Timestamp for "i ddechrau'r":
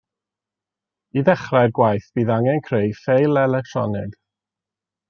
1.21-1.75